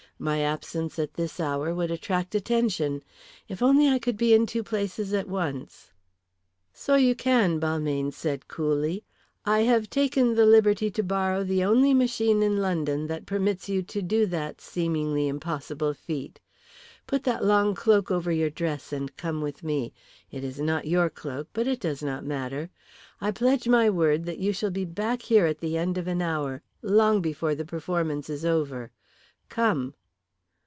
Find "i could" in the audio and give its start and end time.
3.63-4.13